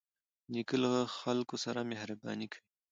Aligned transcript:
نیکه 0.53 0.75
له 0.83 0.91
خلکو 1.19 1.55
سره 1.65 1.79
مهرباني 1.91 2.47
کوي. 2.51 2.61